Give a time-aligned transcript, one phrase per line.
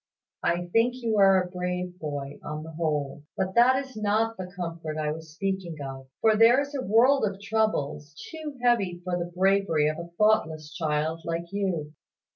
[0.41, 3.21] "I think you are a brave boy, on the whole.
[3.37, 7.23] But that is not the comfort I was speaking of; for there is a world
[7.23, 11.93] of troubles too heavy for the bravery of a thoughtless child, like you.